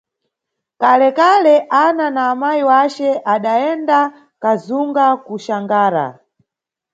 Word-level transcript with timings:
Kalekale, 0.81 1.55
Ana 1.85 2.05
na 2.15 2.23
amayi 2.33 2.63
wace 2.69 3.07
adayenda 3.33 3.99
kazunga 4.41 5.05
kuXangara. 5.25 6.05